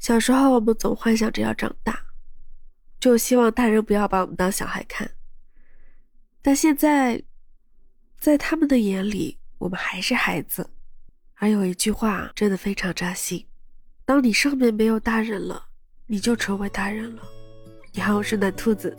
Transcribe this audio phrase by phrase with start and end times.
[0.00, 2.06] 小时候我们总幻想着要长大，
[2.98, 5.08] 就希望大人不要把我们当小孩看。
[6.40, 7.22] 但现在，
[8.18, 10.70] 在他们的眼里，我们还是孩子。
[11.34, 13.46] 而有一句话真的非常扎心：
[14.06, 15.66] 当你上面没有大人了，
[16.06, 17.22] 你就成为大人了。
[17.92, 18.96] 你好，我是暖兔子。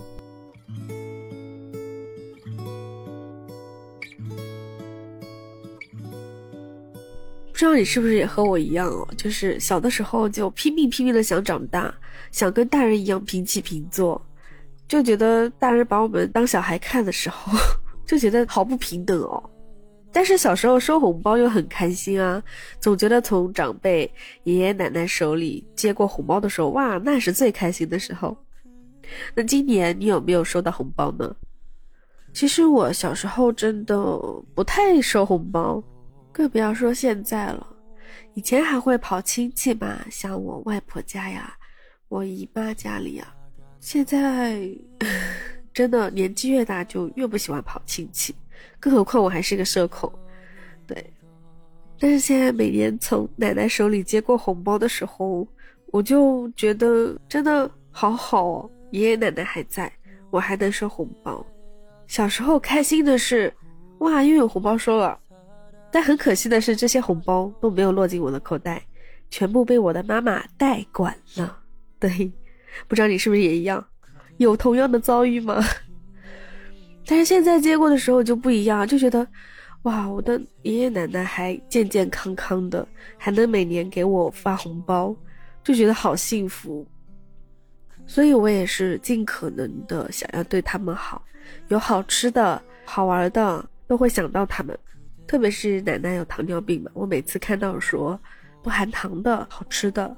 [7.61, 9.07] 不知道你是不是也和我一样哦？
[9.15, 11.93] 就是小的时候就拼命拼命的想长大，
[12.31, 14.19] 想跟大人一样平起平坐，
[14.87, 17.55] 就觉得大人把我们当小孩看的时候，
[18.03, 19.47] 就觉得好不平等哦。
[20.11, 22.41] 但是小时候收红包又很开心啊，
[22.79, 28.35] 总觉得从长辈爷爷奶奶手里接过红包的时候，哇，那是最开心的时候。
[29.35, 31.35] 那今年你有没有收到红包呢？
[32.33, 33.95] 其实我小时候真的
[34.55, 35.83] 不太收红包。
[36.31, 37.67] 更不要说现在了，
[38.33, 41.53] 以前还会跑亲戚嘛，像我外婆家呀，
[42.07, 43.35] 我姨妈家里啊。
[43.79, 44.69] 现在
[45.73, 48.33] 真的年纪越大就越不喜欢跑亲戚，
[48.79, 50.11] 更何况我还是个社恐。
[50.87, 51.13] 对，
[51.99, 55.47] 但是现在每年从奶奶手里接过红包的时候，
[55.87, 59.91] 我就觉得真的好好哦，爷爷奶奶还在，
[60.29, 61.45] 我还能收红包。
[62.07, 63.53] 小时候开心的是，
[63.99, 65.17] 哇，又有红包收了。
[65.91, 68.81] 但很可惜的是，这些红包都没有落进我的口袋，
[69.29, 71.57] 全部被我的妈妈代管了。
[71.99, 72.31] 对，
[72.87, 73.85] 不知道你是不是也一样，
[74.37, 75.61] 有同样的遭遇吗？
[77.05, 79.27] 但是现在接过的时候就不一样，就觉得，
[79.81, 82.87] 哇，我的爷爷奶奶还健健康康的，
[83.17, 85.13] 还能每年给我发红包，
[85.63, 86.87] 就觉得好幸福。
[88.07, 91.23] 所以我也是尽可能的想要对他们好，
[91.67, 94.77] 有好吃的、好玩的，都会想到他们。
[95.27, 98.19] 特别是奶奶有糖尿病嘛，我每次看到说
[98.61, 100.15] 不含糖的好吃的，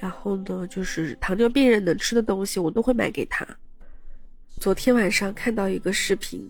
[0.00, 3.46] 然后呢就是糖尿病人能吃的东西，我都会买给她。
[4.58, 6.48] 昨天晚上看到一个视频，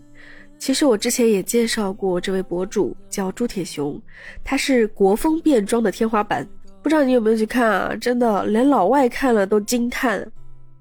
[0.57, 4.01] 其实我之前也介绍过这位博主叫朱铁雄，
[4.43, 6.47] 他是国风变装的天花板，
[6.81, 7.95] 不知道你有没有去看啊？
[7.95, 10.25] 真的连老外看了都惊叹，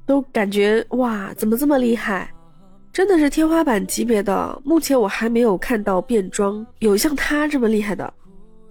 [0.06, 2.30] 都感觉哇怎么这么厉害。
[2.94, 8.14] 真的是天花板级别的，目前我还没有看到变装有像他这么厉害的。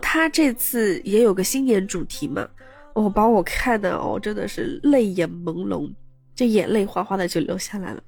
[0.01, 2.47] 他这次也有个新年主题嘛，
[2.93, 5.91] 哦，把我看的哦，真的是泪眼朦胧，
[6.33, 8.01] 这眼泪哗哗的就流下来了。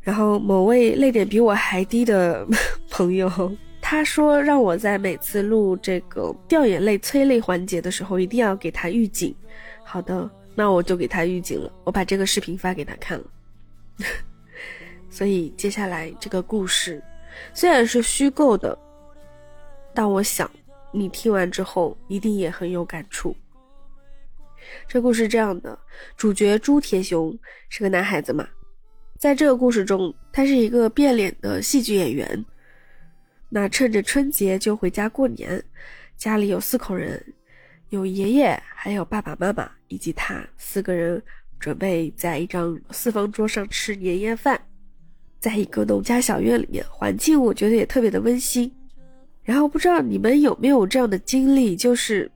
[0.00, 2.46] 然后某位泪点比我还低的
[2.88, 3.30] 朋友，
[3.82, 9.34] 他说让我在每次录这个掉眼泪催泪环节的时候，一定要给他预警。
[9.84, 13.24] 好的，那我就给他预警了，我把这个视频发给他看了。
[15.10, 17.02] 所以接下来这个故事
[17.52, 18.78] 虽然是虚构的，
[19.92, 20.50] 但我想
[20.92, 23.36] 你听完之后一定也很有感触。
[24.86, 25.76] 这故事这样的，
[26.16, 27.36] 主角朱铁雄
[27.68, 28.48] 是个男孩子嘛，
[29.18, 32.44] 在这个故事中，他是一个变脸的戏剧演员。
[33.48, 35.60] 那趁着春节就回家过年，
[36.16, 37.20] 家里有四口人，
[37.88, 41.20] 有爷爷，还有爸爸妈妈以及他，四个人
[41.58, 44.60] 准备在一张四方桌上吃年夜饭。
[45.40, 48.70] 在一个农家小院里面，环境我觉得也特别的温馨。
[49.42, 52.30] 然后不知道你们有没有这样的经历，就是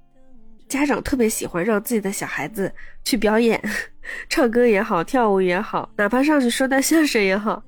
[0.66, 2.72] 家长特别喜欢让自己的小孩子
[3.04, 3.62] 去表演，
[4.28, 7.62] 唱歌也好，跳舞也好，哪怕上去说段相声也好，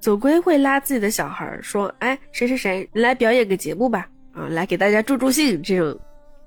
[0.00, 5.96] 总归会拉自己的小孩说：“哎，谁谁谁，你来表演个节目吧，啊，来给大家助助兴。”这种。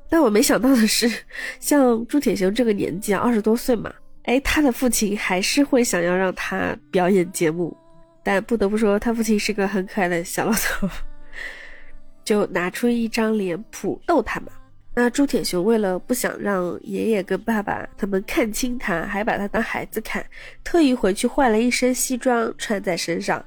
[0.09, 1.09] 但我没想到的是，
[1.59, 7.75] 像朱铁雄这个年纪啊，二十多岁嘛，哎，他的父亲还是会想要让他表演节目。
[8.23, 10.89] 但不得不说，他父亲是个很可爱的小老头，
[12.23, 14.47] 就拿出一张脸谱逗他嘛。
[14.95, 20.23] 那朱铁雄为了不想让爷爷跟爸爸他们看清他，还把他当孩子看，
[20.63, 23.43] 特意回去换了一身西装穿在身上，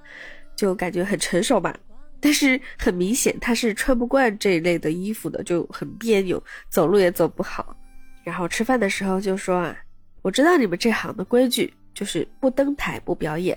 [0.56, 1.74] 就感觉很成熟吧。
[2.18, 7.76] 但是很明显他是穿不惯这一类的衣服的，就很别扭，走路也走不好。
[8.24, 9.76] 然后吃饭的时候就说啊，
[10.22, 13.56] 我知道你们这行的规矩，就是不登台不表演。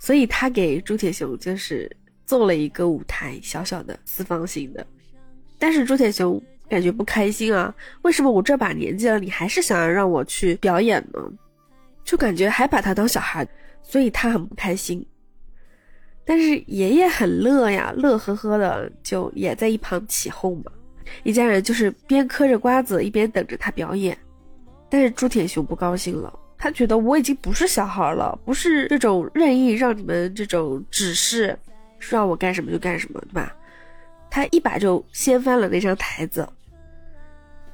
[0.00, 1.88] 所以他给朱铁雄就是
[2.24, 4.84] 做了一个舞台，小小的四方形的，
[5.58, 11.20] 但是朱铁雄感觉不开心啊，为什么我这把年纪了，你还是想要让我去表演呢？
[12.02, 13.46] 就感觉还把他当小孩，
[13.82, 15.06] 所以他很不开心。
[16.24, 20.72] 但是爷爷很乐呀，乐呵呵的就也在一旁起哄嘛，
[21.24, 24.16] 一家人就是边嗑着瓜子一边等着他表演，
[24.88, 26.32] 但是朱铁雄不高兴了。
[26.62, 31.58] 他觉得我已经不是小孩了，不是这种任意让你们这种指示，
[31.98, 33.56] 让我干什么就干什么，对吧？
[34.30, 36.46] 他一把就掀翻了那张台子。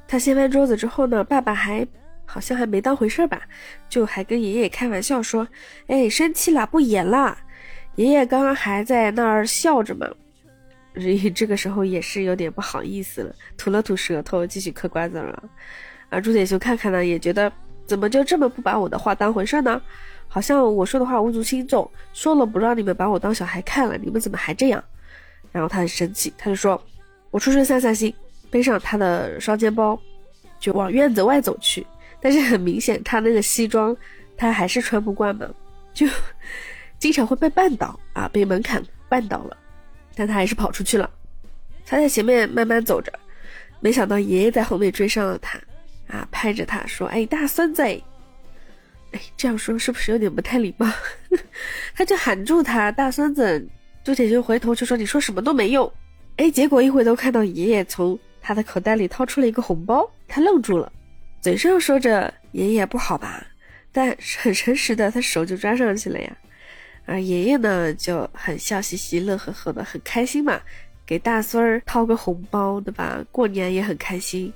[0.07, 1.85] 他掀翻桌子之后呢，爸爸还
[2.25, 3.41] 好像还没当回事吧，
[3.89, 5.45] 就还跟爷爷开玩笑说
[5.87, 7.37] ：“哎，生气了，不演了。”
[7.95, 10.07] 爷爷刚刚还在那儿笑着嘛，
[11.35, 15.43] 这 个时候也是有点不好意思了，吐了吐舌头，继续嗑瓜子了。
[16.09, 17.51] 而朱铁雄看看呢，也觉得
[17.87, 19.81] 怎么就这么不把我的话当回事呢？
[20.27, 24.83] 好像我说的话无足轻重，说了不让你们把我当小孩看了，你们怎么还这样？
[25.53, 26.79] 然后他很生气，他就说
[27.31, 28.13] ：“我出去散散心。”
[28.51, 29.99] 背上他的双肩包，
[30.59, 31.85] 就往院子外走去。
[32.21, 33.95] 但是很明显，他那个西装
[34.35, 35.47] 他还是穿不惯嘛，
[35.93, 36.07] 就
[36.99, 39.57] 经常会被绊倒啊，被门槛绊倒了。
[40.15, 41.09] 但他还是跑出去了。
[41.85, 43.11] 他在前面慢慢走着，
[43.79, 45.59] 没想到爷爷在后面追上了他，
[46.07, 47.81] 啊，拍着他说：“哎，大孙子！”
[49.11, 50.91] 哎，这样说是不是有点不太礼貌？
[51.95, 53.67] 他就喊住他大孙子。
[54.03, 55.91] 朱铁军回头就说：“你说什么都没用。”
[56.37, 60.91] 哎，结果一回头看到爷爷从他的口袋里掏出了一个红包，他愣住了。
[61.41, 63.45] 嘴上说着“爷爷不好吧”，
[63.91, 66.37] 但很诚实的，他手就抓上去了呀。
[67.05, 70.59] 而爷爷呢，就很笑嘻嘻、乐呵呵的，很开心嘛，
[71.05, 73.23] 给大孙儿掏个红包，对吧？
[73.31, 74.53] 过年也很开心，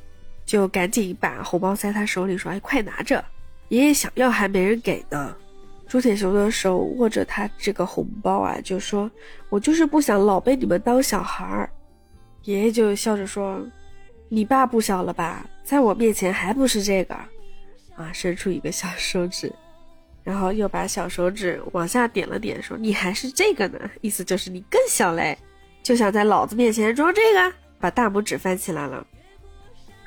[0.51, 3.23] 就赶紧把红包塞他手里，说：“哎，快拿着，
[3.69, 5.33] 爷爷想要还没人给呢。”
[5.87, 9.09] 朱铁雄的手握着他这个红包啊，就说
[9.47, 11.69] ：“我就是不想老被你们当小孩儿。”
[12.43, 13.65] 爷爷就笑着说。
[14.27, 15.45] 你爸不小了吧？
[15.63, 17.15] 在我面前还不是这个，
[17.95, 19.49] 啊，伸出一个小手指，
[20.21, 25.37] 然后又把小手指往下点了点，说：“你还是这个呢。”意思就是你更小嘞，
[25.81, 29.05] 就想在老子面前装这个，把大拇指翻起来了。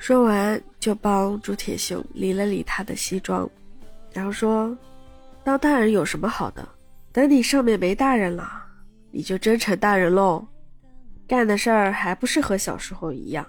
[0.05, 3.49] 说完就帮朱铁雄理了理他的西装，
[4.13, 4.77] 然后说
[5.43, 6.63] ：“当大人有什么好的？
[7.11, 8.47] 等你上面没大人了，
[9.09, 10.47] 你就真成大人喽，
[11.27, 13.43] 干的事儿还不是和小时候一样。”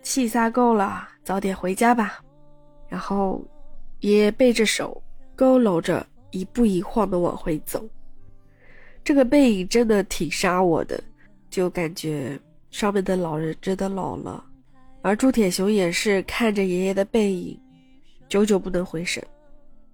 [0.00, 2.22] 气撒够了，早点回家吧。
[2.88, 3.44] 然后，
[4.00, 5.02] 爷爷背着手，
[5.36, 7.86] 佝偻着，一步一晃的往回走。
[9.04, 10.98] 这个背影真的挺杀我的，
[11.50, 12.40] 就感觉
[12.70, 14.42] 上面的老人真的老了。
[15.02, 17.58] 而朱铁雄也是看着爷爷的背影，
[18.28, 19.22] 久久不能回神。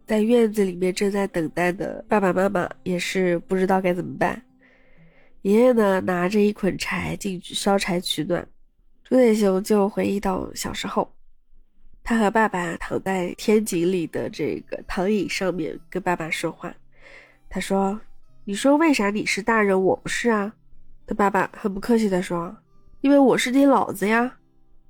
[0.06, 4.40] 在院子里面正在等待的爸爸妈妈也是不知道该怎么办。
[5.42, 8.46] 爷爷呢，拿着一捆柴进去烧柴取暖。
[9.02, 11.10] 朱铁雄就回忆到小时候，
[12.04, 16.74] 他和爸爸躺在天井里的这个躺椅上面跟爸爸说话。
[17.48, 17.98] 他说
[18.44, 20.52] ：“你说为啥你是大人，我不是啊？”
[21.06, 22.54] 他爸爸很不客气的说
[23.00, 24.34] ：“因为我是你老子呀。”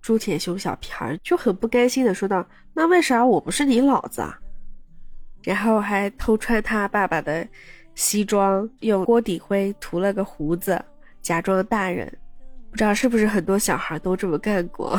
[0.00, 4.38] 朱铁雄小屁孩就很不甘心的说道：“那为啥我不是你老子啊？”
[5.42, 7.46] 然后还偷穿他爸爸的
[7.94, 10.82] 西装，用锅底灰涂了个胡子，
[11.20, 12.10] 假装大人。
[12.70, 14.98] 不知道是不是很多小孩都这么干过，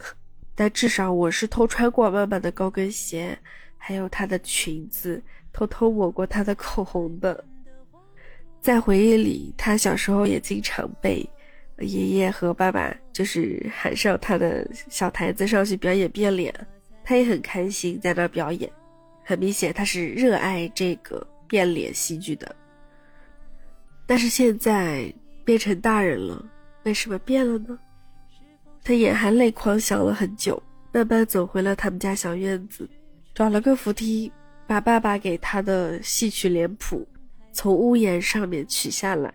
[0.54, 3.38] 但至少我是偷穿过妈妈的高跟鞋，
[3.76, 7.44] 还有她的裙子，偷偷抹过她的口红的。
[8.60, 11.28] 在回忆里，他小时候也经常被
[11.80, 16.54] 爷爷和爸爸就是喊上他的小台子上去表演变脸，
[17.02, 18.70] 他也很开心在那表演。
[19.24, 22.54] 很明显，他是热爱这个变脸戏剧的。
[24.06, 25.12] 但是现在
[25.44, 26.44] 变成大人了。
[26.84, 27.78] 为什么变了呢？
[28.82, 30.60] 他眼含泪狂想了很久，
[30.92, 32.88] 慢慢走回了他们家小院子，
[33.34, 34.32] 找了个扶梯，
[34.66, 37.06] 把爸爸给他的戏曲脸谱
[37.52, 39.32] 从屋檐上面取下来。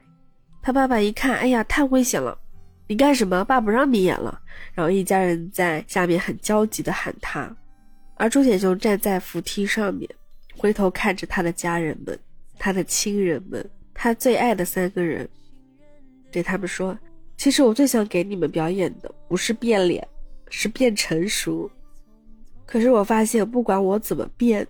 [0.61, 2.35] 他爸爸一看，哎呀，太危险了！
[2.87, 3.43] 你干什么？
[3.43, 4.41] 爸不让你演了。
[4.73, 7.55] 然后一家人在下面很焦急地喊他，
[8.15, 10.09] 而朱铁雄站在扶梯上面，
[10.57, 12.17] 回头看着他的家人们，
[12.59, 15.27] 他的亲人们，他最爱的三个人，
[16.31, 16.97] 对他们说。
[17.37, 20.07] 其实我最想给你们表演的不是变脸，
[20.49, 21.69] 是变成熟。
[22.65, 24.65] 可是我发现，不管我怎么变，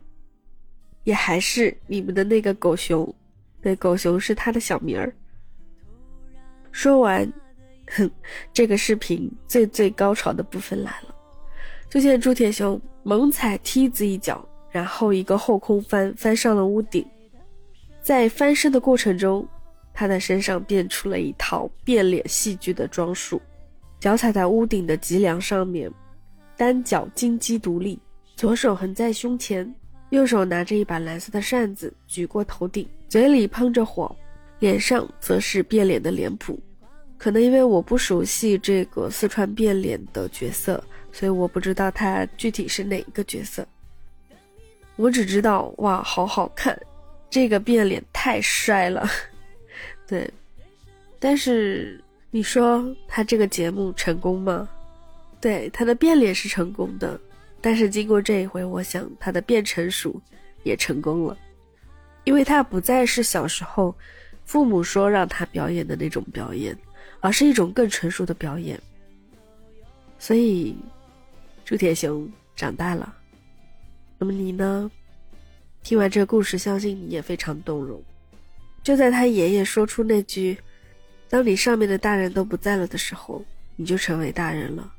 [1.04, 3.14] 也还是你们的那个狗熊。
[3.62, 5.14] 那狗熊是他的小名儿。
[6.72, 7.32] 说完，
[7.92, 8.10] 哼，
[8.54, 11.16] 这个视频最最高潮的部分来了，
[11.90, 17.06] 就见朱铁雄猛踩梯子一脚，然后一个后空翻翻上了屋顶，
[18.02, 19.48] 在翻身的过程中。
[19.98, 23.42] 他的身上变出了一套变脸戏剧的装束，
[23.98, 25.90] 脚踩在屋顶的脊梁上面，
[26.58, 27.98] 单脚金鸡独立，
[28.36, 29.74] 左手横在胸前，
[30.10, 34.14] 右手拿着一把蓝色的扇子举过头顶，嘴里喷着火，
[34.60, 36.60] 脸上则是变脸的脸谱。
[37.18, 43.66] 可能因为我不熟悉这个四川变脸的角色，所以我不知道他具体是哪一个角色。
[44.96, 46.78] 我只知道哇，好好看，
[47.30, 49.08] 这个变脸太帅了。
[50.08, 50.30] 对，
[51.20, 54.68] 但是你说他这个节目成功吗？
[55.42, 57.20] 对，他的变脸是成功的，
[57.60, 60.22] 但是经过这一回，我想他的变成熟
[60.64, 61.38] 也成功了，
[62.24, 63.94] 因为他不再是小时候
[64.44, 66.78] 父母说让他表演的那种表演，
[67.26, 68.80] 而是一种更成熟的表演。
[70.20, 70.76] 所以，
[71.66, 73.12] 朱铁雄长大了。
[74.20, 74.92] 那么你呢？
[75.82, 78.00] 听完这个故事，相信你也非常动容。
[78.84, 80.56] 就在他爷爷说出那句
[81.28, 83.44] “当你上面的大人都不在了”的时候，
[83.76, 84.94] 你就成为大人了。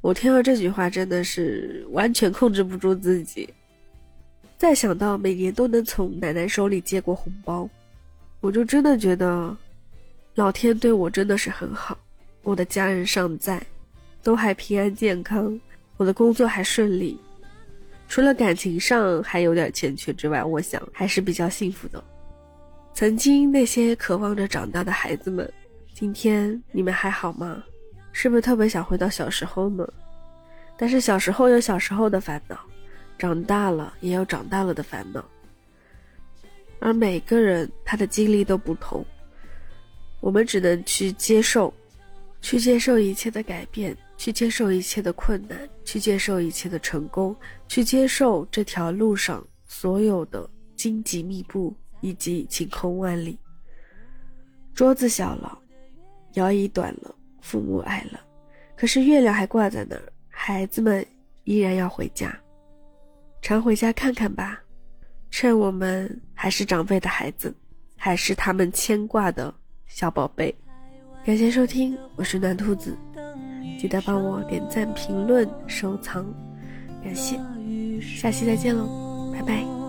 [0.00, 3.52] 我听到这句话，真的是完全控制不住自己。
[4.56, 7.68] 再想到每年都能从奶奶手里接过红包，
[8.40, 9.54] 我就真的觉得，
[10.36, 11.96] 老天对我真的是很好。
[12.42, 13.60] 我的家人尚在，
[14.22, 15.58] 都还平安健康，
[15.96, 17.18] 我的工作还顺利。
[18.06, 22.04] 除了感情上还有点欠缺之外，我想还是比较幸福的。
[22.92, 25.50] 曾经那些渴望着长大的孩子们，
[25.94, 27.64] 今天你们还好吗？
[28.12, 29.88] 是不是特别想回到小时候呢？
[30.76, 32.60] 但是小时候有小时候的烦恼，
[33.16, 35.24] 长大了也有长大了的烦恼。
[36.78, 39.04] 而每个人他的经历都不同，
[40.20, 41.72] 我们只能去接受，
[42.40, 43.96] 去接受一切的改变。
[44.18, 47.36] 去接受一切的困难，去接受一切的成功，
[47.68, 53.38] 去接受这条路上所有的荆棘密布以及晴空万里。
[54.72, 55.58] 桌子小了，
[56.32, 58.18] 摇椅短了，父母矮了，
[58.74, 61.06] 可是月亮还挂在那儿，孩子们
[61.44, 62.34] 依然要回家，
[63.42, 64.58] 常回家看看吧，
[65.30, 67.54] 趁我们还是长辈的孩子，
[67.98, 69.54] 还是他们牵挂的
[69.86, 70.54] 小宝贝。
[71.24, 72.96] 感谢收听，我是暖兔子。
[73.78, 76.24] 记得帮我点赞、评论、收藏，
[77.02, 77.36] 感谢，
[78.00, 79.85] 下期再见喽，拜拜。